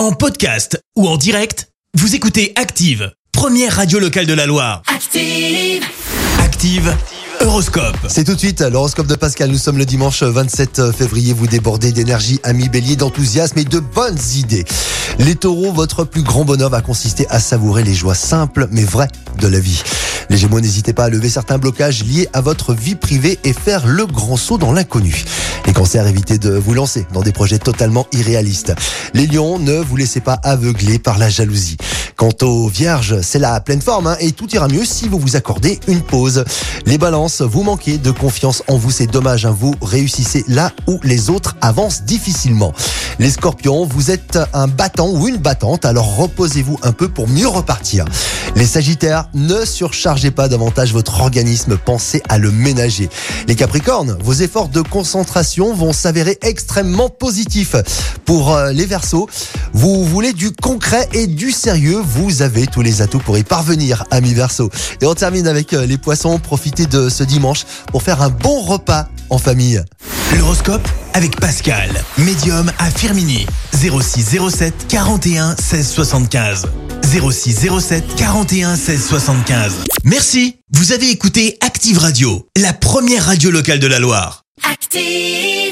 En 0.00 0.12
podcast 0.12 0.82
ou 0.96 1.06
en 1.06 1.18
direct, 1.18 1.68
vous 1.92 2.14
écoutez 2.14 2.54
Active, 2.56 3.12
première 3.32 3.76
radio 3.76 3.98
locale 3.98 4.24
de 4.24 4.32
la 4.32 4.46
Loire. 4.46 4.80
Active. 4.86 5.84
Active, 6.38 6.96
Horoscope. 7.42 7.98
C'est 8.08 8.24
tout 8.24 8.32
de 8.32 8.38
suite 8.38 8.62
l'horoscope 8.62 9.08
de 9.08 9.14
Pascal. 9.14 9.50
Nous 9.50 9.58
sommes 9.58 9.76
le 9.76 9.84
dimanche 9.84 10.22
27 10.22 10.92
février. 10.92 11.34
Vous 11.34 11.46
débordez 11.46 11.92
d'énergie, 11.92 12.40
amis 12.44 12.70
bélier, 12.70 12.96
d'enthousiasme 12.96 13.58
et 13.58 13.64
de 13.64 13.78
bonnes 13.78 14.18
idées. 14.36 14.64
Les 15.18 15.34
taureaux, 15.34 15.70
votre 15.70 16.04
plus 16.04 16.22
grand 16.22 16.46
bonheur 16.46 16.70
va 16.70 16.80
consister 16.80 17.26
à 17.28 17.38
savourer 17.38 17.82
les 17.82 17.94
joies 17.94 18.14
simples 18.14 18.68
mais 18.70 18.84
vraies 18.84 19.08
de 19.38 19.48
la 19.48 19.60
vie. 19.60 19.82
Les 20.30 20.36
gémeaux, 20.36 20.60
n'hésitez 20.60 20.92
pas 20.92 21.06
à 21.06 21.08
lever 21.08 21.28
certains 21.28 21.58
blocages 21.58 22.04
liés 22.04 22.28
à 22.32 22.40
votre 22.40 22.72
vie 22.72 22.94
privée 22.94 23.40
et 23.42 23.52
faire 23.52 23.84
le 23.84 24.06
grand 24.06 24.36
saut 24.36 24.58
dans 24.58 24.72
l'inconnu. 24.72 25.24
Les 25.66 25.72
cancers, 25.72 26.06
évitez 26.06 26.38
de 26.38 26.50
vous 26.50 26.72
lancer 26.72 27.04
dans 27.12 27.22
des 27.22 27.32
projets 27.32 27.58
totalement 27.58 28.06
irréalistes. 28.12 28.72
Les 29.12 29.26
lions, 29.26 29.58
ne 29.58 29.74
vous 29.74 29.96
laissez 29.96 30.20
pas 30.20 30.38
aveugler 30.44 31.00
par 31.00 31.18
la 31.18 31.28
jalousie. 31.28 31.78
Quant 32.20 32.36
aux 32.42 32.68
vierges, 32.68 33.22
c'est 33.22 33.38
la 33.38 33.58
pleine 33.60 33.80
forme 33.80 34.06
hein, 34.06 34.16
et 34.20 34.32
tout 34.32 34.46
ira 34.54 34.68
mieux 34.68 34.84
si 34.84 35.08
vous 35.08 35.18
vous 35.18 35.36
accordez 35.36 35.80
une 35.88 36.02
pause. 36.02 36.44
Les 36.84 36.98
balances, 36.98 37.40
vous 37.40 37.62
manquez 37.62 37.96
de 37.96 38.10
confiance 38.10 38.62
en 38.68 38.76
vous, 38.76 38.90
c'est 38.90 39.06
dommage, 39.06 39.46
hein, 39.46 39.56
vous 39.58 39.74
réussissez 39.80 40.44
là 40.46 40.70
où 40.86 41.00
les 41.02 41.30
autres 41.30 41.56
avancent 41.62 42.02
difficilement. 42.02 42.74
Les 43.18 43.30
scorpions, 43.30 43.86
vous 43.86 44.10
êtes 44.10 44.38
un 44.52 44.68
battant 44.68 45.08
ou 45.08 45.28
une 45.28 45.38
battante, 45.38 45.86
alors 45.86 46.16
reposez-vous 46.16 46.78
un 46.82 46.92
peu 46.92 47.08
pour 47.08 47.26
mieux 47.26 47.48
repartir. 47.48 48.04
Les 48.54 48.66
sagittaires, 48.66 49.28
ne 49.32 49.64
surchargez 49.64 50.30
pas 50.30 50.48
davantage 50.48 50.92
votre 50.92 51.20
organisme, 51.20 51.78
pensez 51.78 52.22
à 52.28 52.36
le 52.36 52.50
ménager. 52.50 53.08
Les 53.46 53.54
capricornes, 53.54 54.18
vos 54.22 54.34
efforts 54.34 54.68
de 54.68 54.82
concentration 54.82 55.72
vont 55.72 55.94
s'avérer 55.94 56.38
extrêmement 56.42 57.08
positifs. 57.08 57.76
Pour 58.26 58.54
euh, 58.54 58.72
les 58.72 58.86
versos, 58.86 59.28
vous 59.72 60.04
voulez 60.04 60.32
du 60.32 60.52
concret 60.52 61.08
et 61.12 61.26
du 61.26 61.52
sérieux, 61.52 62.02
vous 62.10 62.42
avez 62.42 62.66
tous 62.66 62.82
les 62.82 63.02
atouts 63.02 63.20
pour 63.20 63.38
y 63.38 63.44
parvenir, 63.44 64.04
amis 64.10 64.34
verso. 64.34 64.70
Et 65.00 65.06
on 65.06 65.14
termine 65.14 65.46
avec 65.46 65.72
euh, 65.72 65.86
les 65.86 65.98
poissons, 65.98 66.38
profitez 66.38 66.86
de 66.86 67.08
ce 67.08 67.22
dimanche 67.22 67.64
pour 67.90 68.02
faire 68.02 68.20
un 68.22 68.30
bon 68.30 68.60
repas 68.62 69.08
en 69.30 69.38
famille. 69.38 69.82
L'horoscope 70.36 70.86
avec 71.14 71.38
Pascal, 71.38 71.90
médium 72.18 72.70
à 72.78 72.90
Firmini. 72.90 73.46
06 73.72 74.38
07 74.50 74.74
41 74.88 75.56
16 75.56 75.88
75. 75.88 76.66
06 77.02 77.68
07 77.80 78.04
41 78.16 78.76
16 78.76 79.06
75. 79.06 79.72
Merci. 80.04 80.56
Vous 80.72 80.92
avez 80.92 81.10
écouté 81.10 81.58
Active 81.60 81.98
Radio, 81.98 82.46
la 82.56 82.72
première 82.72 83.26
radio 83.26 83.50
locale 83.50 83.80
de 83.80 83.86
la 83.86 83.98
Loire. 83.98 84.44
Active. 84.70 85.69